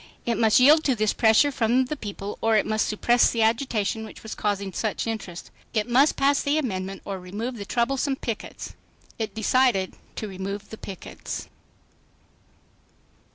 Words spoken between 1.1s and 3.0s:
pressure from the people or it must